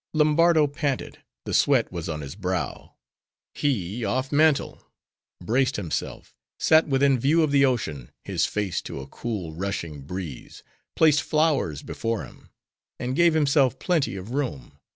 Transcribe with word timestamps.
Lombardo 0.15 0.65
panted; 0.65 1.19
the 1.45 1.53
sweat 1.53 1.91
was 1.91 2.09
on 2.09 2.21
his 2.21 2.33
brow; 2.35 2.95
he 3.53 4.03
off 4.03 4.31
mantle; 4.31 4.83
braced 5.39 5.75
himself; 5.75 6.33
sat 6.57 6.87
within 6.87 7.19
view 7.19 7.43
of 7.43 7.51
the 7.51 7.63
ocean; 7.65 8.09
his 8.25 8.47
face 8.47 8.81
to 8.81 8.99
a 8.99 9.05
cool 9.05 9.53
rushing 9.53 10.01
breeze; 10.01 10.63
placed 10.95 11.21
flowers 11.21 11.83
before 11.83 12.25
him; 12.25 12.49
and 12.99 13.15
gave 13.15 13.35
himself 13.35 13.77
plenty 13.77 14.15
of 14.15 14.31
room. 14.31 14.79